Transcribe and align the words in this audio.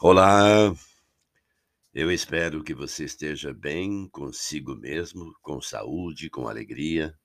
Olá, 0.00 0.72
eu 1.92 2.12
espero 2.12 2.62
que 2.62 2.72
você 2.72 3.02
esteja 3.02 3.52
bem 3.52 4.08
consigo 4.08 4.76
mesmo, 4.76 5.36
com 5.42 5.60
saúde, 5.60 6.30
com 6.30 6.46
alegria. 6.46 7.18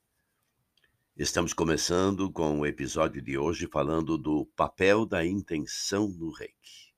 Estamos 1.16 1.54
começando 1.54 2.32
com 2.32 2.62
o 2.62 2.66
episódio 2.66 3.22
de 3.22 3.38
hoje 3.38 3.68
falando 3.72 4.18
do 4.18 4.48
papel 4.56 5.06
da 5.06 5.24
intenção 5.24 6.08
no 6.08 6.32
reiki. 6.32 6.96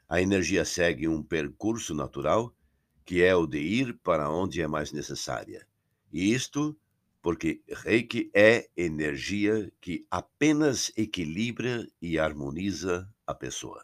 A 0.06 0.20
energia 0.20 0.64
segue 0.64 1.08
um 1.08 1.22
percurso 1.22 1.94
natural, 1.94 2.54
que 3.02 3.22
é 3.22 3.34
o 3.34 3.46
de 3.46 3.60
ir 3.60 3.98
para 4.02 4.30
onde 4.30 4.60
é 4.60 4.66
mais 4.66 4.92
necessária. 4.92 5.66
E 6.12 6.34
isto 6.34 6.76
porque 7.24 7.62
Reiki 7.66 8.30
é 8.34 8.68
energia 8.76 9.72
que 9.80 10.06
apenas 10.10 10.92
equilibra 10.94 11.88
e 11.98 12.18
harmoniza 12.18 13.10
a 13.26 13.34
pessoa. 13.34 13.82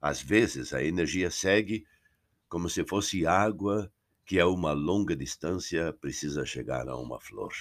Às 0.00 0.22
vezes, 0.22 0.72
a 0.72 0.80
energia 0.80 1.28
segue 1.28 1.84
como 2.48 2.70
se 2.70 2.84
fosse 2.84 3.26
água 3.26 3.92
que 4.24 4.38
a 4.38 4.46
uma 4.46 4.70
longa 4.70 5.16
distância 5.16 5.92
precisa 5.94 6.46
chegar 6.46 6.88
a 6.88 6.96
uma 6.96 7.20
flor. 7.20 7.52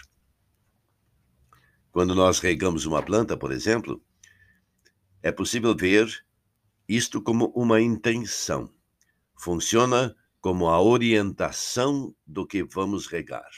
Quando 1.92 2.14
nós 2.14 2.38
regamos 2.38 2.86
uma 2.86 3.02
planta, 3.02 3.36
por 3.36 3.52
exemplo, 3.52 4.00
é 5.24 5.32
possível 5.32 5.76
ver 5.76 6.24
isto 6.88 7.20
como 7.24 7.48
uma 7.56 7.82
intenção. 7.82 8.72
Funciona 9.36 10.16
como 10.40 10.68
a 10.68 10.80
orientação 10.80 12.16
do 12.24 12.46
que 12.46 12.64
vamos 12.64 13.08
regar 13.08 13.50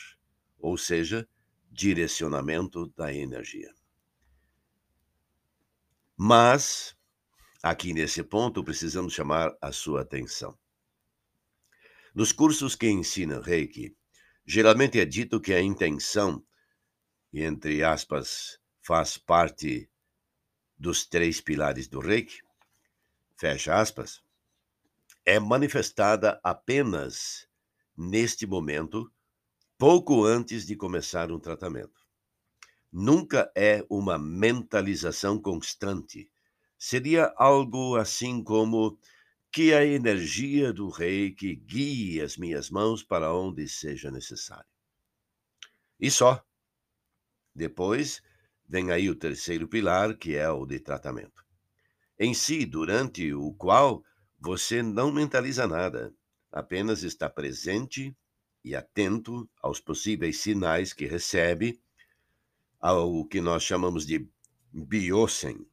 ou 0.57 0.77
seja, 0.77 1.27
direcionamento 1.71 2.87
da 2.95 3.13
energia. 3.13 3.73
Mas, 6.15 6.97
aqui 7.61 7.93
nesse 7.93 8.23
ponto, 8.23 8.63
precisamos 8.63 9.13
chamar 9.13 9.55
a 9.61 9.71
sua 9.71 10.01
atenção. 10.01 10.57
Nos 12.15 12.31
cursos 12.31 12.75
que 12.75 12.89
ensinam 12.89 13.41
Reiki, 13.41 13.95
geralmente 14.43 14.99
é 14.99 15.05
dito 15.05 15.39
que 15.39 15.53
a 15.53 15.61
intenção, 15.61 16.43
entre 17.31 17.83
aspas, 17.83 18.59
faz 18.81 19.17
parte 19.17 19.87
dos 20.75 21.05
três 21.05 21.39
pilares 21.39 21.87
do 21.87 21.99
Reiki, 21.99 22.41
fecha 23.35 23.79
aspas, 23.79 24.23
é 25.23 25.39
manifestada 25.39 26.39
apenas 26.43 27.47
neste 27.95 28.47
momento 28.47 29.11
pouco 29.77 30.25
antes 30.25 30.65
de 30.65 30.75
começar 30.75 31.31
um 31.31 31.39
tratamento. 31.39 32.05
Nunca 32.91 33.51
é 33.55 33.85
uma 33.89 34.17
mentalização 34.17 35.39
constante. 35.39 36.31
Seria 36.79 37.33
algo 37.37 37.95
assim 37.95 38.43
como 38.43 38.97
que 39.51 39.73
a 39.73 39.85
energia 39.85 40.73
do 40.73 40.89
reiki 40.89 41.55
guie 41.55 42.21
as 42.21 42.37
minhas 42.37 42.69
mãos 42.69 43.03
para 43.03 43.33
onde 43.33 43.67
seja 43.67 44.09
necessário. 44.09 44.69
E 45.99 46.09
só. 46.09 46.43
Depois 47.53 48.21
vem 48.67 48.91
aí 48.91 49.09
o 49.09 49.15
terceiro 49.15 49.67
pilar, 49.67 50.17
que 50.17 50.35
é 50.35 50.49
o 50.49 50.65
de 50.65 50.79
tratamento. 50.79 51.45
Em 52.19 52.33
si, 52.33 52.65
durante 52.65 53.31
o 53.33 53.53
qual 53.53 54.03
você 54.39 54.81
não 54.81 55.11
mentaliza 55.11 55.67
nada, 55.67 56.13
apenas 56.51 57.03
está 57.03 57.29
presente 57.29 58.15
e 58.67 58.75
atento 58.75 59.49
aos 59.61 59.79
possíveis 59.79 60.39
sinais 60.39 60.91
que 60.91 61.05
recebe, 61.05 61.81
ao 62.79 63.25
que 63.25 63.39
nós 63.39 63.63
chamamos 63.63 64.05
de 64.05 64.27
biosen, 64.73 65.65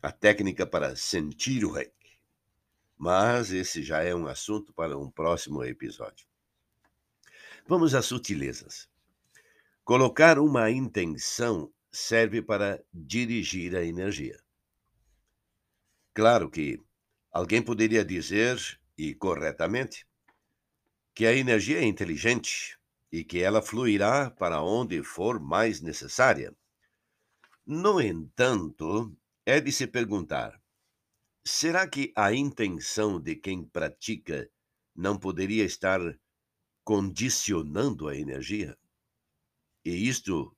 a 0.00 0.12
técnica 0.12 0.64
para 0.64 0.94
sentir 0.94 1.64
o 1.64 1.72
reiki. 1.72 2.20
Mas 2.96 3.50
esse 3.50 3.82
já 3.82 4.02
é 4.02 4.14
um 4.14 4.28
assunto 4.28 4.72
para 4.72 4.96
um 4.96 5.10
próximo 5.10 5.64
episódio. 5.64 6.24
Vamos 7.66 7.94
às 7.94 8.06
sutilezas. 8.06 8.88
Colocar 9.84 10.38
uma 10.38 10.70
intenção 10.70 11.72
serve 11.90 12.40
para 12.40 12.80
dirigir 12.94 13.74
a 13.74 13.84
energia. 13.84 14.40
Claro 16.14 16.48
que 16.48 16.80
alguém 17.32 17.60
poderia 17.60 18.04
dizer, 18.04 18.56
e 18.96 19.14
corretamente, 19.14 20.06
que 21.14 21.26
a 21.26 21.34
energia 21.34 21.78
é 21.78 21.84
inteligente 21.84 22.78
e 23.12 23.24
que 23.24 23.42
ela 23.42 23.60
fluirá 23.60 24.30
para 24.30 24.62
onde 24.62 25.02
for 25.02 25.40
mais 25.40 25.80
necessária. 25.80 26.54
No 27.66 28.00
entanto, 28.00 29.16
é 29.44 29.60
de 29.60 29.72
se 29.72 29.86
perguntar: 29.86 30.60
será 31.44 31.88
que 31.88 32.12
a 32.16 32.32
intenção 32.32 33.20
de 33.20 33.36
quem 33.36 33.64
pratica 33.64 34.50
não 34.94 35.18
poderia 35.18 35.64
estar 35.64 36.00
condicionando 36.84 38.08
a 38.08 38.16
energia? 38.16 38.78
E 39.84 40.08
isto 40.08 40.56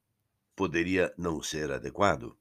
poderia 0.54 1.14
não 1.16 1.43
ser 1.43 1.70
adequado? 1.70 2.37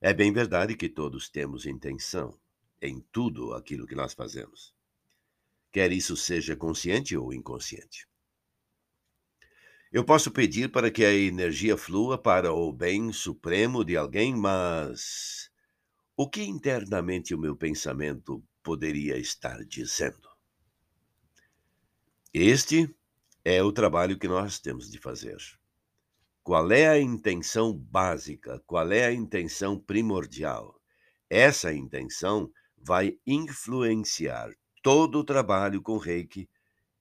É 0.00 0.12
bem 0.12 0.32
verdade 0.32 0.76
que 0.76 0.88
todos 0.88 1.28
temos 1.28 1.66
intenção 1.66 2.38
em 2.80 3.00
tudo 3.10 3.54
aquilo 3.54 3.86
que 3.86 3.94
nós 3.94 4.12
fazemos 4.12 4.75
quer 5.76 5.92
isso 5.92 6.16
seja 6.16 6.56
consciente 6.56 7.14
ou 7.14 7.34
inconsciente. 7.34 8.08
Eu 9.92 10.06
posso 10.06 10.30
pedir 10.30 10.72
para 10.72 10.90
que 10.90 11.04
a 11.04 11.12
energia 11.12 11.76
flua 11.76 12.16
para 12.16 12.50
o 12.50 12.72
bem 12.72 13.12
supremo 13.12 13.84
de 13.84 13.94
alguém, 13.94 14.34
mas 14.34 15.50
o 16.16 16.30
que 16.30 16.42
internamente 16.42 17.34
o 17.34 17.38
meu 17.38 17.54
pensamento 17.54 18.42
poderia 18.62 19.18
estar 19.18 19.62
dizendo? 19.66 20.26
Este 22.32 22.88
é 23.44 23.62
o 23.62 23.70
trabalho 23.70 24.18
que 24.18 24.26
nós 24.26 24.58
temos 24.58 24.90
de 24.90 24.98
fazer. 24.98 25.36
Qual 26.42 26.72
é 26.72 26.88
a 26.88 26.98
intenção 26.98 27.76
básica? 27.76 28.62
Qual 28.66 28.90
é 28.90 29.04
a 29.04 29.12
intenção 29.12 29.78
primordial? 29.78 30.80
Essa 31.28 31.70
intenção 31.70 32.50
vai 32.78 33.18
influenciar 33.26 34.56
todo 34.86 35.18
o 35.18 35.24
trabalho 35.24 35.82
com 35.82 35.96
Reiki 35.96 36.48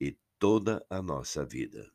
e 0.02 0.18
toda 0.40 0.84
a 0.90 1.04
nossa 1.04 1.46
vida. 1.46 1.88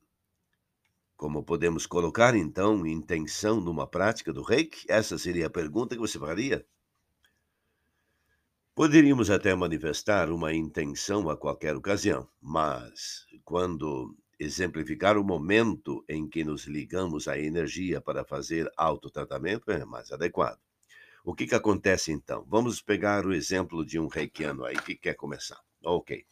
Como 1.16 1.42
podemos 1.42 1.84
colocar, 1.84 2.36
então, 2.36 2.86
intenção 2.86 3.60
numa 3.60 3.88
prática 3.88 4.32
do 4.32 4.40
Reiki? 4.40 4.86
Essa 4.88 5.18
seria 5.18 5.48
a 5.48 5.50
pergunta 5.50 5.96
que 5.96 6.00
você 6.00 6.16
faria? 6.16 6.64
Poderíamos 8.72 9.30
até 9.30 9.52
manifestar 9.52 10.30
uma 10.30 10.54
intenção 10.54 11.28
a 11.28 11.36
qualquer 11.36 11.74
ocasião, 11.74 12.28
mas 12.40 13.26
quando 13.44 14.16
exemplificar 14.38 15.18
o 15.18 15.24
momento 15.24 16.04
em 16.08 16.28
que 16.28 16.44
nos 16.44 16.68
ligamos 16.68 17.26
à 17.26 17.36
energia 17.36 18.00
para 18.00 18.24
fazer 18.24 18.70
autotratamento 18.76 19.72
é 19.72 19.84
mais 19.84 20.12
adequado. 20.12 20.60
O 21.24 21.34
que, 21.34 21.48
que 21.48 21.54
acontece 21.56 22.12
então? 22.12 22.46
Vamos 22.48 22.80
pegar 22.80 23.26
o 23.26 23.34
exemplo 23.34 23.84
de 23.84 23.98
um 23.98 24.06
reikiano 24.06 24.64
aí 24.64 24.76
que 24.76 24.94
quer 24.94 25.14
começar. 25.14 25.60
Ok. 25.84 26.26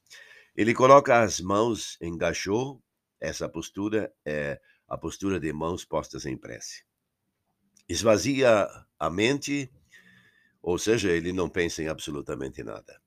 Ele 0.54 0.74
coloca 0.74 1.22
as 1.22 1.40
mãos 1.40 1.96
em 2.00 2.16
gachô, 2.16 2.82
essa 3.20 3.48
postura 3.48 4.12
é 4.24 4.60
a 4.88 4.96
postura 4.96 5.38
de 5.38 5.52
mãos 5.52 5.84
postas 5.84 6.26
em 6.26 6.36
prece. 6.36 6.84
Esvazia 7.88 8.68
a 8.98 9.10
mente, 9.10 9.70
ou 10.60 10.78
seja, 10.78 11.10
ele 11.10 11.32
não 11.32 11.48
pensa 11.48 11.82
em 11.82 11.88
absolutamente 11.88 12.62
nada. 12.62 13.00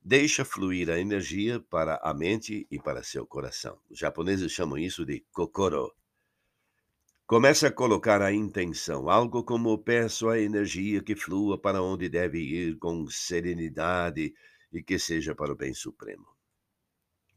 Deixa 0.00 0.44
fluir 0.44 0.90
a 0.90 0.98
energia 0.98 1.60
para 1.60 2.00
a 2.02 2.14
mente 2.14 2.66
e 2.70 2.80
para 2.80 3.02
seu 3.02 3.26
coração. 3.26 3.80
Os 3.90 3.98
japoneses 3.98 4.52
chamam 4.52 4.78
isso 4.78 5.04
de 5.04 5.24
kokoro. 5.32 5.94
Começa 7.26 7.68
a 7.68 7.72
colocar 7.72 8.22
a 8.22 8.32
intenção, 8.32 9.10
algo 9.10 9.44
como 9.44 9.76
peço 9.76 10.28
a 10.30 10.38
energia 10.38 11.02
que 11.02 11.14
flua 11.14 11.60
para 11.60 11.82
onde 11.82 12.08
deve 12.08 12.38
ir 12.38 12.78
com 12.78 13.06
serenidade 13.08 14.32
e 14.72 14.82
que 14.82 14.98
seja 14.98 15.34
para 15.34 15.52
o 15.52 15.56
bem 15.56 15.74
supremo. 15.74 16.26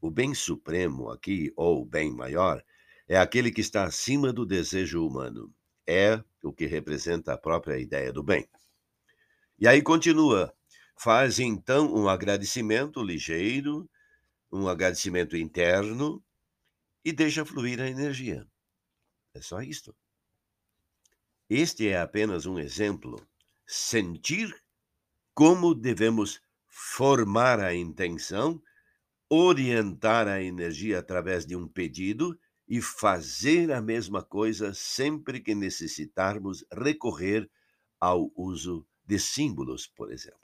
O 0.01 0.09
bem 0.09 0.33
supremo 0.33 1.09
aqui, 1.09 1.51
ou 1.55 1.85
bem 1.85 2.11
maior, 2.11 2.63
é 3.07 3.17
aquele 3.17 3.51
que 3.51 3.61
está 3.61 3.83
acima 3.83 4.33
do 4.33 4.45
desejo 4.45 5.05
humano. 5.05 5.53
É 5.87 6.23
o 6.43 6.51
que 6.51 6.65
representa 6.65 7.33
a 7.33 7.37
própria 7.37 7.77
ideia 7.77 8.11
do 8.11 8.23
bem. 8.23 8.47
E 9.59 9.67
aí 9.67 9.81
continua 9.81 10.55
Faz 11.03 11.39
então 11.39 11.91
um 11.91 12.07
agradecimento 12.07 13.01
ligeiro, 13.01 13.89
um 14.51 14.67
agradecimento 14.67 15.35
interno 15.35 16.23
e 17.03 17.11
deixa 17.11 17.43
fluir 17.43 17.81
a 17.81 17.89
energia. 17.89 18.47
É 19.33 19.41
só 19.41 19.63
isto. 19.63 19.95
Este 21.49 21.87
é 21.87 21.99
apenas 21.99 22.45
um 22.45 22.59
exemplo. 22.59 23.19
Sentir 23.65 24.55
como 25.33 25.73
devemos 25.73 26.39
formar 26.71 27.59
a 27.59 27.75
intenção, 27.75 28.63
orientar 29.29 30.27
a 30.27 30.41
energia 30.41 30.99
através 30.99 31.45
de 31.45 31.53
um 31.53 31.67
pedido 31.67 32.39
e 32.65 32.81
fazer 32.81 33.69
a 33.71 33.81
mesma 33.81 34.23
coisa 34.23 34.73
sempre 34.73 35.41
que 35.41 35.53
necessitarmos 35.53 36.65
recorrer 36.71 37.51
ao 37.99 38.31
uso 38.33 38.87
de 39.05 39.19
símbolos, 39.19 39.85
por 39.85 40.11
exemplo. 40.13 40.39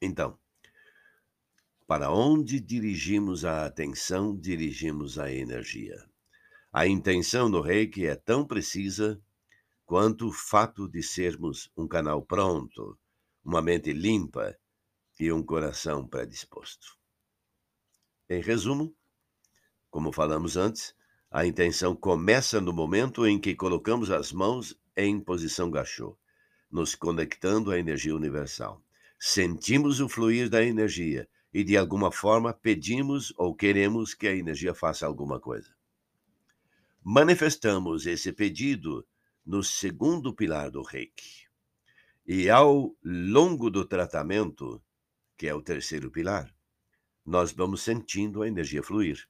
Então, 0.00 0.38
para 1.86 2.10
onde 2.10 2.58
dirigimos 2.58 3.44
a 3.44 3.66
atenção, 3.66 4.34
dirigimos 4.34 5.18
a 5.18 5.30
energia. 5.30 6.02
A 6.72 6.86
intenção 6.86 7.48
no 7.48 7.60
reiki 7.60 8.06
é 8.06 8.16
tão 8.16 8.46
precisa 8.46 9.20
quanto 9.84 10.28
o 10.28 10.32
fato 10.32 10.88
de 10.88 11.02
sermos 11.02 11.70
um 11.76 11.86
canal 11.86 12.22
pronto, 12.22 12.98
uma 13.46 13.62
mente 13.62 13.92
limpa 13.92 14.54
e 15.18 15.32
um 15.32 15.42
coração 15.42 16.06
predisposto. 16.06 16.98
Em 18.28 18.42
resumo, 18.42 18.94
como 19.88 20.12
falamos 20.12 20.56
antes, 20.58 20.94
a 21.30 21.46
intenção 21.46 21.96
começa 21.96 22.60
no 22.60 22.72
momento 22.72 23.26
em 23.26 23.38
que 23.40 23.54
colocamos 23.54 24.10
as 24.10 24.32
mãos 24.32 24.78
em 24.94 25.18
posição 25.18 25.70
gachô, 25.70 26.18
nos 26.70 26.94
conectando 26.94 27.70
à 27.70 27.78
energia 27.78 28.14
universal 28.14 28.84
sentimos 29.18 30.00
o 30.00 30.08
fluir 30.08 30.48
da 30.48 30.62
energia 30.62 31.28
e, 31.52 31.64
de 31.64 31.76
alguma 31.76 32.12
forma, 32.12 32.52
pedimos 32.52 33.32
ou 33.36 33.54
queremos 33.54 34.14
que 34.14 34.26
a 34.26 34.34
energia 34.34 34.74
faça 34.74 35.06
alguma 35.06 35.40
coisa. 35.40 35.74
Manifestamos 37.02 38.06
esse 38.06 38.32
pedido 38.32 39.06
no 39.44 39.62
segundo 39.62 40.34
pilar 40.34 40.70
do 40.70 40.82
reiki. 40.82 41.45
E 42.26 42.50
ao 42.50 42.96
longo 43.04 43.70
do 43.70 43.84
tratamento, 43.86 44.82
que 45.38 45.46
é 45.46 45.54
o 45.54 45.62
terceiro 45.62 46.10
pilar, 46.10 46.52
nós 47.24 47.52
vamos 47.52 47.82
sentindo 47.82 48.42
a 48.42 48.48
energia 48.48 48.82
fluir. 48.82 49.28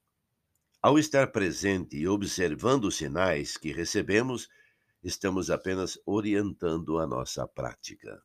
Ao 0.81 0.98
estar 0.98 1.31
presente 1.31 1.96
e 1.96 2.08
observando 2.08 2.84
os 2.84 2.96
sinais 2.96 3.58
que 3.58 3.70
recebemos, 3.70 4.48
estamos 5.02 5.50
apenas 5.50 5.98
orientando 6.06 6.98
a 6.98 7.06
nossa 7.06 7.46
prática. 7.46 8.22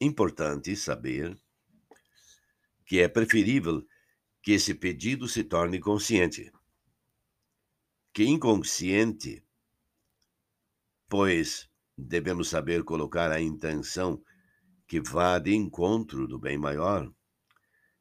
Importante 0.00 0.76
saber 0.76 1.34
que 2.84 3.00
é 3.00 3.08
preferível 3.08 3.86
que 4.42 4.52
esse 4.52 4.74
pedido 4.74 5.26
se 5.26 5.44
torne 5.44 5.80
consciente. 5.80 6.52
Que 8.12 8.24
inconsciente, 8.24 9.44
pois 11.08 11.67
devemos 11.98 12.48
saber 12.48 12.84
colocar 12.84 13.32
a 13.32 13.40
intenção 13.40 14.22
que 14.86 15.00
vá 15.00 15.38
de 15.38 15.52
encontro 15.52 16.28
do 16.28 16.38
bem 16.38 16.56
maior 16.56 17.10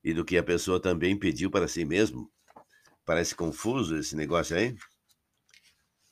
e 0.03 0.13
do 0.13 0.23
que 0.23 0.37
a 0.37 0.43
pessoa 0.43 0.79
também 0.79 1.17
pediu 1.17 1.49
para 1.49 1.67
si 1.67 1.83
mesmo. 1.83 2.31
Parece 3.03 3.33
confuso 3.33 3.97
esse 3.97 4.15
negócio 4.15 4.55
aí? 4.55 4.75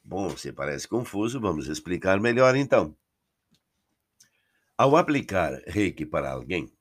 Bom, 0.03 0.35
se 0.35 0.51
parece 0.51 0.87
confuso, 0.87 1.39
vamos 1.39 1.67
explicar 1.67 2.19
melhor 2.19 2.55
então. 2.55 2.95
Ao 4.77 4.97
aplicar 4.97 5.61
reiki 5.67 6.05
para 6.05 6.31
alguém, 6.31 6.71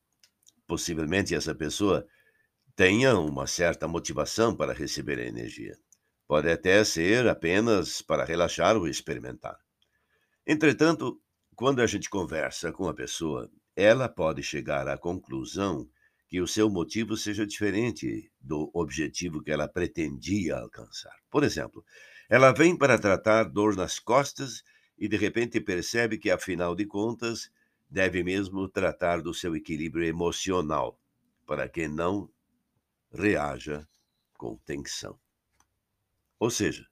possivelmente 0.66 1.34
essa 1.34 1.54
pessoa 1.54 2.06
tenha 2.74 3.16
uma 3.16 3.46
certa 3.46 3.86
motivação 3.86 4.56
para 4.56 4.72
receber 4.72 5.18
a 5.18 5.26
energia. 5.26 5.78
Pode 6.26 6.50
até 6.50 6.82
ser 6.82 7.28
apenas 7.28 8.02
para 8.02 8.24
relaxar 8.24 8.76
ou 8.76 8.88
experimentar. 8.88 9.63
Entretanto, 10.46 11.18
quando 11.56 11.80
a 11.80 11.86
gente 11.86 12.10
conversa 12.10 12.70
com 12.70 12.86
a 12.86 12.94
pessoa, 12.94 13.50
ela 13.74 14.08
pode 14.08 14.42
chegar 14.42 14.86
à 14.88 14.98
conclusão 14.98 15.88
que 16.28 16.40
o 16.40 16.46
seu 16.46 16.68
motivo 16.68 17.16
seja 17.16 17.46
diferente 17.46 18.30
do 18.40 18.70
objetivo 18.74 19.42
que 19.42 19.50
ela 19.50 19.68
pretendia 19.68 20.56
alcançar. 20.56 21.14
Por 21.30 21.44
exemplo, 21.44 21.84
ela 22.28 22.52
vem 22.52 22.76
para 22.76 22.98
tratar 22.98 23.44
dor 23.44 23.76
nas 23.76 23.98
costas 23.98 24.62
e 24.98 25.08
de 25.08 25.16
repente 25.16 25.60
percebe 25.60 26.18
que, 26.18 26.30
afinal 26.30 26.74
de 26.74 26.84
contas, 26.84 27.50
deve 27.88 28.24
mesmo 28.24 28.68
tratar 28.68 29.22
do 29.22 29.32
seu 29.32 29.54
equilíbrio 29.54 30.04
emocional, 30.04 31.00
para 31.46 31.68
que 31.68 31.86
não 31.86 32.28
reaja 33.12 33.86
com 34.36 34.56
tensão. 34.58 35.18
Ou 36.38 36.50
seja, 36.50 36.86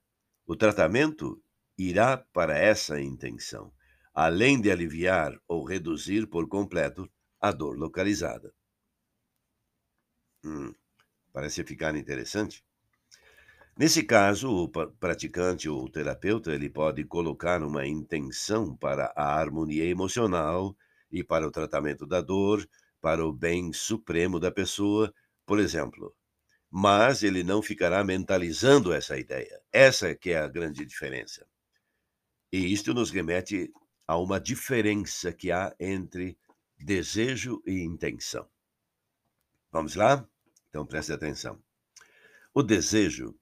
o 0.47 0.55
tratamento 0.55 1.42
irá 1.77 2.17
para 2.17 2.57
essa 2.57 2.99
intenção, 3.01 3.73
além 4.13 4.61
de 4.61 4.71
aliviar 4.71 5.39
ou 5.47 5.63
reduzir 5.63 6.27
por 6.27 6.47
completo 6.47 7.09
a 7.41 7.51
dor 7.51 7.77
localizada. 7.77 8.53
Hum, 10.43 10.73
parece 11.33 11.63
ficar 11.65 11.95
interessante. 11.97 12.63
Nesse 13.77 14.03
caso, 14.03 14.49
o 14.51 14.67
praticante 14.67 15.67
ou 15.69 15.83
o 15.85 15.89
terapeuta 15.89 16.51
ele 16.53 16.69
pode 16.69 17.03
colocar 17.05 17.61
uma 17.63 17.85
intenção 17.85 18.75
para 18.75 19.11
a 19.15 19.35
harmonia 19.39 19.85
emocional 19.85 20.75
e 21.11 21.23
para 21.23 21.47
o 21.47 21.51
tratamento 21.51 22.05
da 22.07 22.21
dor, 22.21 22.67
para 23.01 23.25
o 23.25 23.31
bem 23.33 23.71
supremo 23.73 24.39
da 24.39 24.51
pessoa, 24.51 25.13
por 25.45 25.59
exemplo. 25.59 26.15
Mas 26.71 27.23
ele 27.23 27.43
não 27.43 27.61
ficará 27.61 28.03
mentalizando 28.03 28.93
essa 28.93 29.17
ideia. 29.17 29.61
Essa 29.71 30.15
que 30.15 30.31
é 30.31 30.39
a 30.39 30.47
grande 30.49 30.85
diferença. 30.85 31.45
E 32.53 32.71
isto 32.71 32.93
nos 32.93 33.09
remete 33.09 33.73
a 34.07 34.15
uma 34.15 34.39
diferença 34.39 35.33
que 35.33 35.51
há 35.51 35.75
entre 35.79 36.37
desejo 36.77 37.63
e 37.65 37.81
intenção. 37.81 38.47
Vamos 39.71 39.95
lá? 39.95 40.23
Então 40.69 40.85
preste 40.85 41.11
atenção. 41.11 41.59
O 42.53 42.61
desejo 42.61 43.35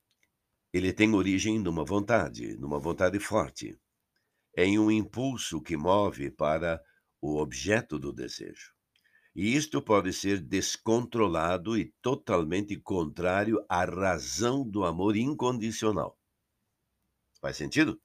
ele 0.71 0.93
tem 0.93 1.13
origem 1.13 1.59
numa 1.59 1.83
vontade, 1.83 2.55
numa 2.55 2.79
vontade 2.79 3.19
forte, 3.19 3.77
em 4.55 4.79
um 4.79 4.89
impulso 4.89 5.61
que 5.61 5.75
move 5.75 6.31
para 6.31 6.81
o 7.19 7.35
objeto 7.35 7.99
do 7.99 8.13
desejo. 8.13 8.73
E 9.35 9.53
isto 9.57 9.81
pode 9.81 10.13
ser 10.13 10.39
descontrolado 10.39 11.77
e 11.77 11.93
totalmente 12.01 12.77
contrário 12.77 13.61
à 13.67 13.83
razão 13.83 14.65
do 14.65 14.85
amor 14.85 15.17
incondicional. 15.17 16.17
Faz 17.41 17.57
sentido? 17.57 18.01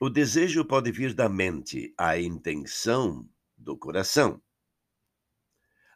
O 0.00 0.10
desejo 0.10 0.64
pode 0.64 0.90
vir 0.90 1.14
da 1.14 1.28
mente, 1.28 1.94
a 1.96 2.18
intenção 2.18 3.28
do 3.56 3.76
coração. 3.76 4.42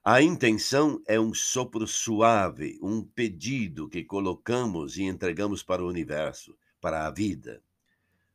A 0.05 0.23
intenção 0.23 1.03
é 1.05 1.19
um 1.19 1.35
sopro 1.35 1.85
suave, 1.85 2.79
um 2.81 3.03
pedido 3.03 3.89
que 3.89 4.05
colocamos 4.05 4.97
e 4.97 5.03
entregamos 5.03 5.65
para 5.65 5.83
o 5.83 5.89
universo, 5.89 6.57
para 6.81 7.09
a 7.09 7.11
vida. 7.11 7.61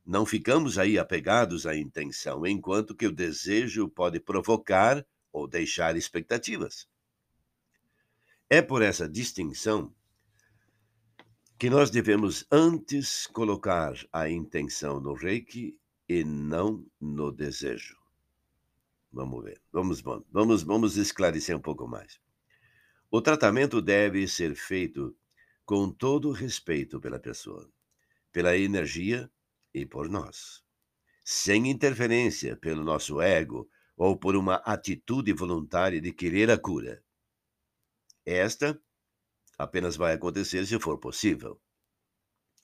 Não 0.04 0.26
ficamos 0.26 0.76
aí 0.76 0.98
apegados 0.98 1.66
à 1.66 1.74
intenção, 1.74 2.46
enquanto 2.46 2.94
que 2.94 3.06
o 3.06 3.12
desejo 3.12 3.88
pode 3.88 4.20
provocar 4.20 5.04
ou 5.32 5.48
deixar 5.48 5.96
expectativas. 5.96 6.86
É 8.50 8.60
por 8.60 8.82
essa 8.82 9.08
distinção 9.08 9.94
que 11.58 11.70
nós 11.70 11.90
devemos 11.90 12.46
antes 12.50 13.26
colocar 13.28 13.94
a 14.12 14.28
intenção 14.28 15.00
no 15.00 15.14
reiki 15.14 15.78
e 16.08 16.24
não 16.24 16.84
no 17.00 17.30
desejo. 17.30 17.96
Vamos 19.12 19.44
ver. 19.44 19.60
Vamos, 19.72 20.02
vamos, 20.30 20.62
vamos 20.64 20.96
esclarecer 20.96 21.56
um 21.56 21.60
pouco 21.60 21.86
mais. 21.86 22.18
O 23.10 23.22
tratamento 23.22 23.80
deve 23.80 24.26
ser 24.26 24.56
feito 24.56 25.16
com 25.64 25.90
todo 25.90 26.32
respeito 26.32 27.00
pela 27.00 27.20
pessoa, 27.20 27.70
pela 28.32 28.56
energia 28.56 29.30
e 29.72 29.86
por 29.86 30.08
nós, 30.08 30.62
sem 31.24 31.70
interferência 31.70 32.56
pelo 32.56 32.82
nosso 32.82 33.20
ego 33.20 33.68
ou 33.96 34.16
por 34.16 34.34
uma 34.34 34.56
atitude 34.56 35.32
voluntária 35.32 36.00
de 36.00 36.12
querer 36.12 36.50
a 36.50 36.58
cura. 36.58 37.02
Esta 38.26 38.78
apenas 39.64 39.96
vai 39.96 40.14
acontecer 40.14 40.64
se 40.66 40.78
for 40.78 40.98
possível. 40.98 41.60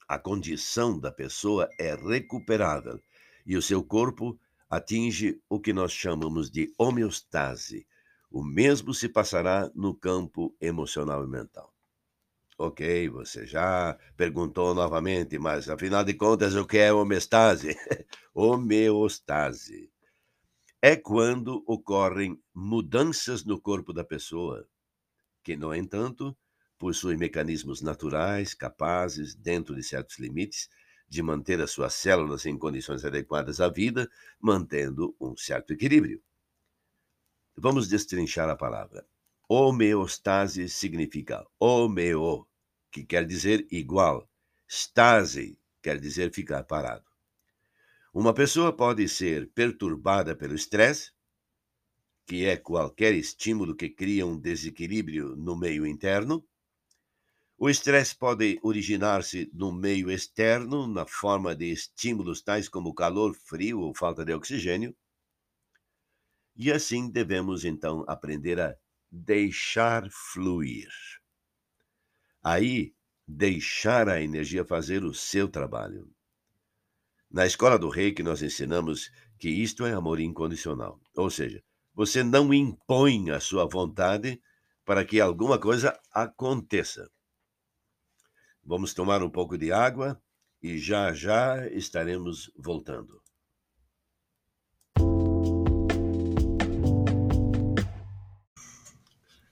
A 0.09 0.19
condição 0.19 0.99
da 0.99 1.11
pessoa 1.11 1.69
é 1.79 1.95
recuperável 1.95 3.01
e 3.45 3.57
o 3.57 3.63
seu 3.63 3.83
corpo 3.83 4.39
atinge 4.69 5.41
o 5.49 5.61
que 5.61 5.73
nós 5.73 5.93
chamamos 5.93 6.51
de 6.51 6.73
homeostase. 6.79 7.87
O 8.31 8.45
mesmo 8.45 8.95
se 8.95 9.09
passará 9.09 9.71
no 9.75 9.95
campo 9.95 10.55
emocional 10.61 11.25
e 11.25 11.29
mental. 11.29 11.75
Ok, 12.59 13.09
você 13.09 13.47
já 13.47 13.99
perguntou 14.17 14.75
novamente, 14.75 15.39
mas 15.39 15.69
afinal 15.69 16.05
de 16.05 16.15
contas, 16.15 16.55
o 16.55 16.67
que 16.67 16.79
é 16.79 16.93
homeostase? 16.93 17.75
homeostase 18.35 19.91
é 20.83 20.97
quando 20.97 21.63
ocorrem 21.67 22.41
mudanças 22.55 23.45
no 23.45 23.61
corpo 23.61 23.93
da 23.93 24.03
pessoa, 24.03 24.67
que, 25.43 25.57
no 25.57 25.75
entanto, 25.75 26.37
possuem 26.81 27.19
mecanismos 27.19 27.83
naturais 27.83 28.55
capazes, 28.55 29.35
dentro 29.35 29.77
de 29.77 29.83
certos 29.83 30.19
limites, 30.19 30.67
de 31.07 31.23
manter 31.23 31.61
as 31.61 31.73
suas 31.73 31.93
células 31.93 32.47
em 32.47 32.57
condições 32.57 33.05
adequadas 33.05 33.61
à 33.61 33.69
vida, 33.69 34.11
mantendo 34.41 35.15
um 35.21 35.37
certo 35.37 35.75
equilíbrio. 35.75 36.23
Vamos 37.55 37.87
destrinchar 37.87 38.49
a 38.49 38.57
palavra. 38.57 39.07
Homeostase 39.47 40.71
significa 40.71 41.47
homeo, 41.59 42.49
que 42.91 43.05
quer 43.05 43.27
dizer 43.27 43.67
igual. 43.71 44.27
Stase 44.67 45.59
quer 45.83 46.01
dizer 46.01 46.33
ficar 46.33 46.65
parado. 46.65 47.05
Uma 48.15 48.33
pessoa 48.33 48.73
pode 48.73 49.07
ser 49.07 49.51
perturbada 49.51 50.35
pelo 50.35 50.55
estresse, 50.55 51.13
que 52.25 52.47
é 52.47 52.57
qualquer 52.57 53.13
estímulo 53.13 53.75
que 53.75 53.91
cria 53.91 54.25
um 54.25 54.39
desequilíbrio 54.39 55.37
no 55.37 55.55
meio 55.55 55.85
interno. 55.85 56.43
O 57.63 57.69
estresse 57.69 58.17
pode 58.17 58.59
originar-se 58.63 59.51
no 59.53 59.71
meio 59.71 60.11
externo, 60.11 60.87
na 60.87 61.05
forma 61.05 61.55
de 61.55 61.71
estímulos 61.71 62.41
tais 62.41 62.71
como 62.71 62.95
calor, 62.95 63.37
frio 63.37 63.81
ou 63.81 63.95
falta 63.95 64.25
de 64.25 64.33
oxigênio. 64.33 64.97
E 66.57 66.73
assim 66.73 67.11
devemos 67.11 67.67
então 67.67 68.03
aprender 68.09 68.59
a 68.59 68.75
deixar 69.13 70.09
fluir. 70.11 70.89
Aí, 72.43 72.95
deixar 73.29 74.09
a 74.09 74.23
energia 74.23 74.65
fazer 74.65 75.05
o 75.05 75.13
seu 75.13 75.47
trabalho. 75.47 76.11
Na 77.31 77.45
escola 77.45 77.79
do 77.79 77.91
rei 77.91 78.13
que 78.13 78.23
nós 78.23 78.41
ensinamos 78.41 79.11
que 79.39 79.51
isto 79.51 79.85
é 79.85 79.93
amor 79.93 80.19
incondicional. 80.19 80.99
Ou 81.15 81.29
seja, 81.29 81.63
você 81.95 82.25
não 82.25 82.55
impõe 82.55 83.31
a 83.31 83.39
sua 83.39 83.67
vontade 83.67 84.41
para 84.83 85.05
que 85.05 85.21
alguma 85.21 85.59
coisa 85.59 86.01
aconteça. 86.11 87.07
Vamos 88.65 88.95
tomar 88.95 89.23
um 89.23 89.31
pouco 89.31 89.57
de 89.57 89.73
água 89.73 90.21
e 90.63 90.79
já 90.79 91.13
já 91.13 91.67
estaremos 91.69 92.51
voltando. 92.57 93.21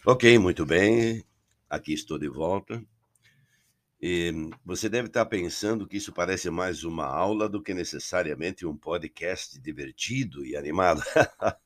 Ok, 0.06 0.38
muito 0.38 0.64
bem. 0.64 1.24
Aqui 1.68 1.92
estou 1.92 2.18
de 2.18 2.28
volta. 2.28 2.82
E 4.00 4.32
você 4.64 4.88
deve 4.88 5.08
estar 5.08 5.26
pensando 5.26 5.86
que 5.86 5.96
isso 5.96 6.12
parece 6.12 6.48
mais 6.50 6.84
uma 6.84 7.04
aula 7.04 7.48
do 7.48 7.60
que 7.60 7.74
necessariamente 7.74 8.64
um 8.64 8.76
podcast 8.76 9.60
divertido 9.60 10.46
e 10.46 10.56
animado. 10.56 11.02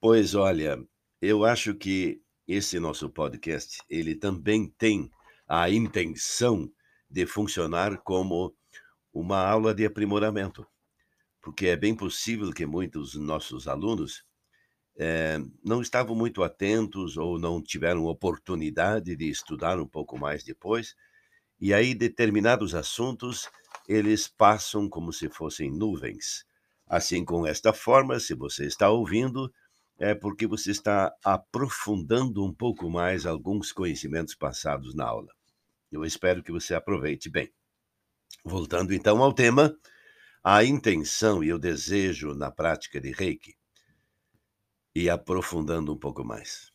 pois 0.00 0.34
olha, 0.34 0.78
eu 1.22 1.44
acho 1.44 1.74
que 1.74 2.20
esse 2.46 2.80
nosso 2.80 3.08
podcast, 3.08 3.80
ele 3.88 4.14
também 4.14 4.66
tem 4.76 5.10
a 5.48 5.70
intenção 5.70 6.70
de 7.10 7.26
funcionar 7.26 7.98
como 8.02 8.54
uma 9.12 9.38
aula 9.38 9.74
de 9.74 9.86
aprimoramento, 9.86 10.66
porque 11.40 11.68
é 11.68 11.76
bem 11.76 11.94
possível 11.94 12.52
que 12.52 12.66
muitos 12.66 13.14
nossos 13.14 13.66
alunos 13.66 14.24
é, 14.98 15.38
não 15.64 15.80
estavam 15.80 16.14
muito 16.14 16.42
atentos 16.42 17.16
ou 17.16 17.38
não 17.38 17.62
tiveram 17.62 18.04
oportunidade 18.04 19.16
de 19.16 19.30
estudar 19.30 19.80
um 19.80 19.86
pouco 19.86 20.18
mais 20.18 20.44
depois, 20.44 20.94
e 21.60 21.74
aí, 21.74 21.92
determinados 21.92 22.72
assuntos, 22.72 23.48
eles 23.88 24.28
passam 24.28 24.88
como 24.88 25.12
se 25.12 25.28
fossem 25.28 25.70
nuvens. 25.70 26.44
Assim, 26.86 27.24
com 27.24 27.44
esta 27.46 27.72
forma, 27.72 28.20
se 28.20 28.32
você 28.32 28.66
está 28.66 28.90
ouvindo, 28.90 29.52
é 29.98 30.14
porque 30.14 30.46
você 30.46 30.70
está 30.70 31.12
aprofundando 31.24 32.44
um 32.44 32.54
pouco 32.54 32.88
mais 32.88 33.26
alguns 33.26 33.72
conhecimentos 33.72 34.36
passados 34.36 34.94
na 34.94 35.04
aula. 35.04 35.37
Eu 35.90 36.04
espero 36.04 36.42
que 36.42 36.52
você 36.52 36.74
aproveite 36.74 37.30
bem. 37.30 37.52
Voltando 38.44 38.92
então 38.92 39.22
ao 39.22 39.32
tema, 39.32 39.76
a 40.44 40.62
intenção 40.62 41.42
e 41.42 41.52
o 41.52 41.58
desejo 41.58 42.34
na 42.34 42.50
prática 42.50 43.00
de 43.00 43.10
Reiki. 43.10 43.56
E 44.94 45.08
aprofundando 45.08 45.92
um 45.92 45.98
pouco 45.98 46.24
mais. 46.24 46.72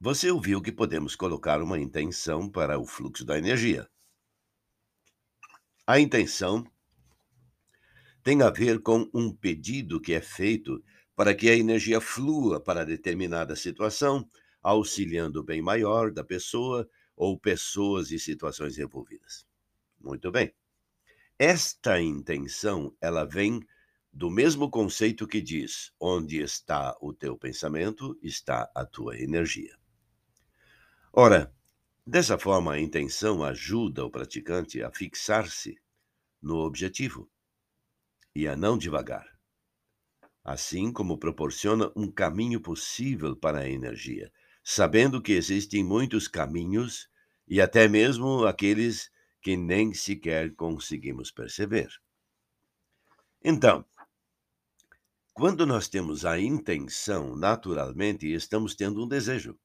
Você 0.00 0.30
ouviu 0.30 0.62
que 0.62 0.72
podemos 0.72 1.14
colocar 1.14 1.60
uma 1.60 1.78
intenção 1.78 2.48
para 2.48 2.78
o 2.78 2.86
fluxo 2.86 3.24
da 3.24 3.36
energia. 3.36 3.88
A 5.86 5.98
intenção 5.98 6.64
tem 8.22 8.42
a 8.42 8.50
ver 8.50 8.80
com 8.80 9.10
um 9.12 9.34
pedido 9.34 10.00
que 10.00 10.12
é 10.12 10.20
feito 10.20 10.82
para 11.16 11.34
que 11.34 11.50
a 11.50 11.56
energia 11.56 12.00
flua 12.00 12.62
para 12.62 12.84
determinada 12.84 13.56
situação, 13.56 14.28
auxiliando 14.62 15.40
o 15.40 15.44
bem 15.44 15.60
maior 15.60 16.10
da 16.12 16.24
pessoa 16.24 16.88
ou 17.20 17.38
pessoas 17.38 18.10
e 18.10 18.18
situações 18.18 18.78
envolvidas. 18.78 19.46
Muito 20.00 20.32
bem. 20.32 20.54
Esta 21.38 22.00
intenção, 22.00 22.96
ela 22.98 23.26
vem 23.26 23.60
do 24.10 24.30
mesmo 24.30 24.70
conceito 24.70 25.26
que 25.26 25.42
diz: 25.42 25.92
onde 26.00 26.40
está 26.40 26.96
o 26.98 27.12
teu 27.12 27.36
pensamento, 27.36 28.18
está 28.22 28.70
a 28.74 28.86
tua 28.86 29.18
energia. 29.20 29.76
Ora, 31.12 31.54
dessa 32.06 32.38
forma, 32.38 32.72
a 32.72 32.80
intenção 32.80 33.44
ajuda 33.44 34.02
o 34.02 34.10
praticante 34.10 34.82
a 34.82 34.90
fixar-se 34.90 35.78
no 36.40 36.56
objetivo 36.60 37.30
e 38.34 38.48
a 38.48 38.56
não 38.56 38.78
devagar, 38.78 39.28
assim 40.42 40.90
como 40.90 41.18
proporciona 41.18 41.92
um 41.94 42.10
caminho 42.10 42.62
possível 42.62 43.36
para 43.36 43.58
a 43.58 43.68
energia, 43.68 44.32
sabendo 44.64 45.20
que 45.20 45.32
existem 45.32 45.84
muitos 45.84 46.26
caminhos 46.26 47.09
e 47.50 47.60
até 47.60 47.86
mesmo 47.86 48.46
aqueles 48.46 49.10
que 49.42 49.56
nem 49.56 49.92
sequer 49.92 50.54
conseguimos 50.54 51.30
perceber. 51.30 51.90
Então, 53.44 53.84
quando 55.34 55.66
nós 55.66 55.88
temos 55.88 56.24
a 56.24 56.38
intenção, 56.40 57.36
naturalmente 57.36 58.32
estamos 58.32 58.74
tendo 58.74 59.04
um 59.04 59.08
desejo 59.08 59.58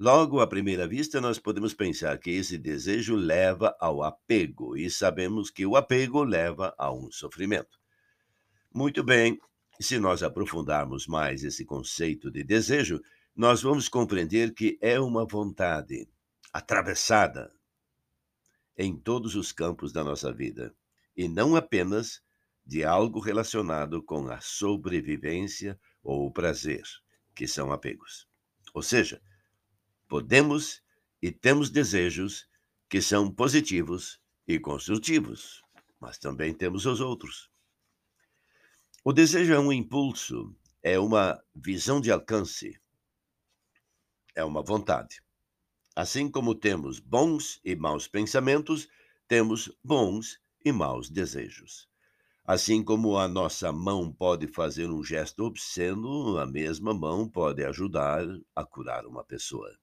Logo, 0.00 0.38
à 0.38 0.46
primeira 0.46 0.86
vista, 0.86 1.20
nós 1.20 1.40
podemos 1.40 1.74
pensar 1.74 2.16
que 2.18 2.30
esse 2.30 2.56
desejo 2.56 3.16
leva 3.16 3.76
ao 3.80 4.04
apego, 4.04 4.76
e 4.76 4.88
sabemos 4.88 5.50
que 5.50 5.66
o 5.66 5.74
apego 5.74 6.22
leva 6.22 6.72
a 6.78 6.92
um 6.92 7.10
sofrimento. 7.10 7.80
Muito 8.72 9.02
bem, 9.02 9.40
se 9.80 9.98
nós 9.98 10.22
aprofundarmos 10.22 11.08
mais 11.08 11.42
esse 11.42 11.64
conceito 11.64 12.30
de 12.30 12.44
desejo, 12.44 13.02
nós 13.34 13.60
vamos 13.60 13.88
compreender 13.88 14.54
que 14.54 14.78
é 14.80 15.00
uma 15.00 15.26
vontade 15.26 16.08
atravessada 16.52 17.52
em 18.76 18.96
todos 18.96 19.34
os 19.34 19.50
campos 19.52 19.92
da 19.92 20.04
nossa 20.04 20.32
vida, 20.32 20.74
e 21.16 21.28
não 21.28 21.56
apenas 21.56 22.22
de 22.64 22.84
algo 22.84 23.18
relacionado 23.18 24.02
com 24.02 24.28
a 24.28 24.40
sobrevivência 24.40 25.78
ou 26.02 26.26
o 26.26 26.32
prazer, 26.32 26.84
que 27.34 27.48
são 27.48 27.72
apegos. 27.72 28.28
Ou 28.72 28.82
seja, 28.82 29.20
podemos 30.06 30.82
e 31.20 31.32
temos 31.32 31.70
desejos 31.70 32.48
que 32.88 33.02
são 33.02 33.32
positivos 33.32 34.20
e 34.46 34.58
construtivos, 34.58 35.62
mas 36.00 36.18
também 36.18 36.54
temos 36.54 36.86
os 36.86 37.00
outros. 37.00 37.50
O 39.04 39.12
desejo 39.12 39.52
é 39.52 39.58
um 39.58 39.72
impulso, 39.72 40.54
é 40.82 40.98
uma 40.98 41.42
visão 41.54 42.00
de 42.00 42.12
alcance, 42.12 42.80
é 44.34 44.44
uma 44.44 44.62
vontade. 44.62 45.20
Assim 45.98 46.30
como 46.30 46.54
temos 46.54 47.00
bons 47.00 47.60
e 47.64 47.74
maus 47.74 48.06
pensamentos, 48.06 48.88
temos 49.26 49.68
bons 49.82 50.38
e 50.64 50.70
maus 50.70 51.10
desejos. 51.10 51.88
Assim 52.44 52.84
como 52.84 53.18
a 53.18 53.26
nossa 53.26 53.72
mão 53.72 54.12
pode 54.12 54.46
fazer 54.46 54.88
um 54.88 55.02
gesto 55.02 55.42
obsceno, 55.42 56.38
a 56.38 56.46
mesma 56.46 56.94
mão 56.94 57.28
pode 57.28 57.64
ajudar 57.64 58.24
a 58.54 58.64
curar 58.64 59.06
uma 59.06 59.24
pessoa. 59.24 59.76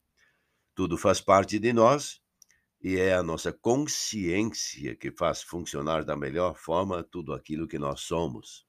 Tudo 0.74 0.98
faz 0.98 1.20
parte 1.20 1.60
de 1.60 1.74
nós 1.74 2.22
e 2.82 2.96
é 2.96 3.14
a 3.14 3.22
nossa 3.22 3.52
consciência 3.52 4.96
que 4.96 5.12
faz 5.12 5.44
funcionar 5.44 6.06
da 6.06 6.16
melhor 6.16 6.56
forma 6.56 7.04
tudo 7.04 7.34
aquilo 7.34 7.68
que 7.68 7.78
nós 7.78 8.00
somos. 8.00 8.66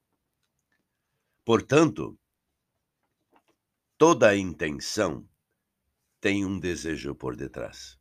Portanto, 1.45 2.19
toda 3.97 4.35
intenção 4.35 5.25
tem 6.27 6.43
um 6.43 6.59
desejo 6.59 7.15
por 7.15 7.37
detrás. 7.37 7.97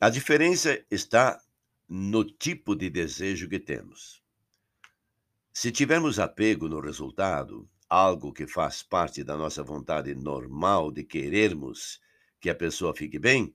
A 0.00 0.10
diferença 0.10 0.84
está 0.90 1.40
no 1.88 2.24
tipo 2.24 2.74
de 2.74 2.90
desejo 2.90 3.48
que 3.48 3.60
temos. 3.60 4.20
Se 5.52 5.70
tivermos 5.70 6.18
apego 6.18 6.68
no 6.68 6.80
resultado, 6.80 7.70
algo 7.88 8.32
que 8.32 8.48
faz 8.48 8.82
parte 8.82 9.22
da 9.22 9.36
nossa 9.36 9.62
vontade 9.62 10.12
normal 10.12 10.90
de 10.90 11.04
querermos 11.04 12.00
que 12.40 12.50
a 12.50 12.54
pessoa 12.56 12.92
fique 12.96 13.20
bem, 13.20 13.54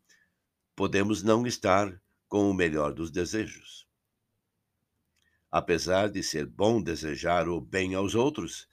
podemos 0.74 1.22
não 1.22 1.46
estar 1.46 2.02
com 2.30 2.50
o 2.50 2.54
melhor 2.54 2.94
dos 2.94 3.12
desejos. 3.12 3.86
Apesar 5.52 6.10
de 6.10 6.24
ser 6.24 6.46
bom 6.46 6.82
desejar 6.82 7.50
o 7.50 7.60
bem 7.60 7.94
aos 7.94 8.16
outros, 8.16 8.70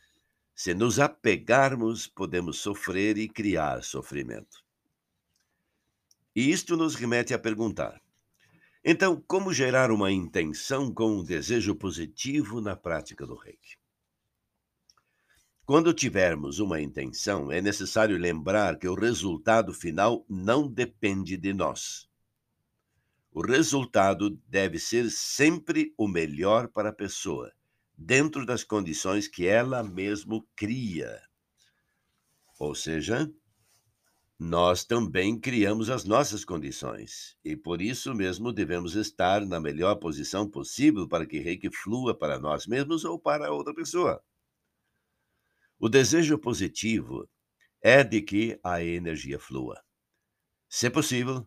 se 0.62 0.75
nos 0.75 1.00
apegarmos, 1.00 2.07
podemos 2.07 2.61
sofrer 2.61 3.19
e 3.19 3.28
criar 3.28 3.83
sofrimento. 3.83 4.64
E 6.37 6.52
isto 6.52 6.76
nos 6.76 6.95
remete 6.95 7.35
a 7.35 7.38
perguntar: 7.38 8.00
então, 8.85 9.21
como 9.26 9.52
gerar 9.52 9.90
uma 9.90 10.12
intenção 10.12 10.95
com 10.95 11.19
um 11.19 11.25
desejo 11.25 11.75
positivo 11.75 12.61
na 12.61 12.76
prática 12.76 13.26
do 13.26 13.35
reiki? 13.35 13.76
Quando 15.66 15.92
tivermos 15.92 16.61
uma 16.61 16.81
intenção, 16.81 17.50
é 17.50 17.61
necessário 17.61 18.16
lembrar 18.16 18.78
que 18.78 18.87
o 18.87 18.95
resultado 18.95 19.75
final 19.75 20.25
não 20.28 20.69
depende 20.69 21.37
de 21.37 21.52
nós. 21.52 22.09
O 23.33 23.45
resultado 23.45 24.31
deve 24.47 24.78
ser 24.78 25.11
sempre 25.11 25.92
o 25.99 26.07
melhor 26.07 26.68
para 26.68 26.90
a 26.90 26.94
pessoa, 26.94 27.53
dentro 27.96 28.44
das 28.44 28.64
condições 28.64 29.28
que 29.28 29.46
ela 29.46 29.83
mesma 29.83 30.42
cria. 30.57 31.20
Ou 32.59 32.74
seja, 32.74 33.31
nós 34.38 34.85
também 34.85 35.38
criamos 35.38 35.88
as 35.88 36.05
nossas 36.05 36.44
condições 36.44 37.37
e 37.44 37.57
por 37.57 37.81
isso 37.81 38.12
mesmo 38.12 38.52
devemos 38.52 38.96
estar 38.96 39.46
na 39.46 39.61
melhor 39.61 39.94
posição 39.96 40.50
possível 40.50 41.07
para 41.07 41.26
que 41.26 41.38
reiki 41.38 41.70
flua 41.70 42.12
para 42.12 42.40
nós 42.40 42.66
mesmos 42.66 43.05
ou 43.05 43.18
para 43.18 43.52
outra 43.52 43.72
pessoa. 43.72 44.22
O 45.78 45.88
desejo 45.88 46.38
positivo 46.38 47.28
é 47.81 48.02
de 48.02 48.20
que 48.20 48.59
a 48.64 48.83
energia 48.83 49.38
flua. 49.38 49.81
Se 50.68 50.88
possível, 50.90 51.46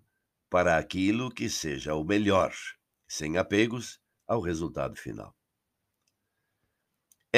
para 0.49 0.77
aquilo 0.77 1.29
que 1.29 1.49
seja 1.49 1.95
o 1.95 2.03
melhor, 2.03 2.53
sem 3.07 3.37
apegos 3.37 3.99
ao 4.27 4.39
resultado 4.41 4.95
final. 4.95 5.35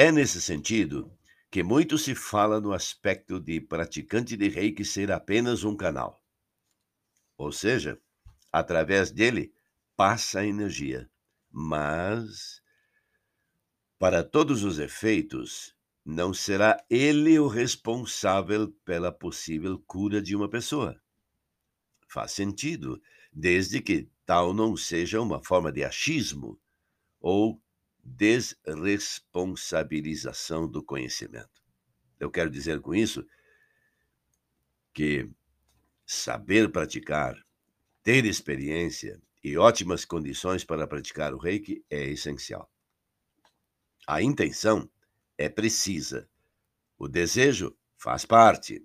É 0.00 0.12
nesse 0.12 0.40
sentido 0.40 1.12
que 1.50 1.60
muito 1.60 1.98
se 1.98 2.14
fala 2.14 2.60
no 2.60 2.72
aspecto 2.72 3.40
de 3.40 3.60
praticante 3.60 4.36
de 4.36 4.48
reiki 4.48 4.84
ser 4.84 5.10
apenas 5.10 5.64
um 5.64 5.76
canal. 5.76 6.24
Ou 7.36 7.50
seja, 7.50 8.00
através 8.52 9.10
dele 9.10 9.52
passa 9.96 10.38
a 10.38 10.46
energia, 10.46 11.10
mas 11.50 12.62
para 13.98 14.22
todos 14.22 14.62
os 14.62 14.78
efeitos, 14.78 15.74
não 16.04 16.32
será 16.32 16.76
ele 16.88 17.36
o 17.40 17.48
responsável 17.48 18.70
pela 18.84 19.10
possível 19.10 19.82
cura 19.84 20.22
de 20.22 20.36
uma 20.36 20.48
pessoa. 20.48 21.02
Faz 22.06 22.30
sentido, 22.30 23.02
desde 23.32 23.82
que 23.82 24.08
tal 24.24 24.54
não 24.54 24.76
seja 24.76 25.20
uma 25.20 25.42
forma 25.42 25.72
de 25.72 25.82
achismo 25.82 26.56
ou 27.20 27.60
desresponsabilização 28.16 30.68
do 30.68 30.82
conhecimento. 30.82 31.62
Eu 32.18 32.30
quero 32.30 32.50
dizer 32.50 32.80
com 32.80 32.94
isso 32.94 33.24
que 34.92 35.30
saber 36.06 36.72
praticar, 36.72 37.36
ter 38.02 38.24
experiência 38.24 39.20
e 39.44 39.56
ótimas 39.56 40.04
condições 40.04 40.64
para 40.64 40.86
praticar 40.86 41.34
o 41.34 41.38
reiki 41.38 41.84
é 41.88 42.04
essencial. 42.04 42.70
A 44.06 44.22
intenção 44.22 44.90
é 45.36 45.48
precisa. 45.48 46.28
O 46.98 47.06
desejo 47.06 47.76
faz 47.96 48.24
parte. 48.24 48.84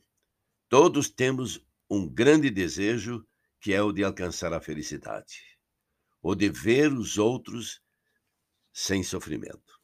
Todos 0.69 1.09
temos 1.09 1.65
um 1.89 2.07
grande 2.07 2.49
desejo 2.49 3.25
que 3.59 3.73
é 3.73 3.81
o 3.81 3.91
de 3.91 4.03
alcançar 4.03 4.53
a 4.53 4.59
felicidade, 4.59 5.57
o 6.21 6.36
de 6.36 6.49
ver 6.49 6.91
os 6.91 7.17
outros 7.17 7.81
sem 8.73 9.03
sofrimento. 9.03 9.79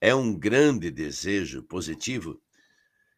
É 0.00 0.14
um 0.14 0.38
grande 0.38 0.90
desejo 0.90 1.64
positivo 1.64 2.40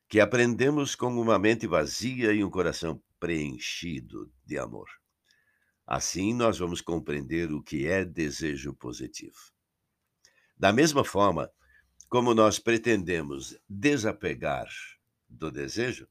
que 0.09 0.20
aprendemos 0.20 0.94
com 0.94 1.20
uma 1.20 1.38
mente 1.38 1.66
vazia 1.66 2.32
e 2.32 2.42
um 2.42 2.50
coração 2.50 3.02
preenchido 3.20 4.32
de 4.44 4.59
amor. 4.59 4.88
Assim, 5.87 6.32
nós 6.32 6.59
vamos 6.59 6.80
compreender 6.80 7.52
o 7.52 7.62
que 7.62 7.87
é 7.87 8.04
desejo 8.04 8.72
positivo. 8.72 9.37
Da 10.56 10.72
mesma 10.72 11.04
forma, 11.04 11.50
como 12.09 12.35
nós 12.35 12.59
pretendemos 12.59 13.59
desapegar 13.68 14.68
do 15.28 15.50
desejo, 15.50 16.09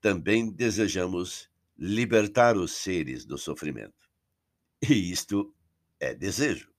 também 0.00 0.50
desejamos 0.50 1.48
libertar 1.78 2.56
os 2.56 2.72
seres 2.72 3.24
do 3.24 3.38
sofrimento. 3.38 4.08
E 4.82 5.10
isto 5.10 5.54
é 5.98 6.14
desejo. 6.14 6.69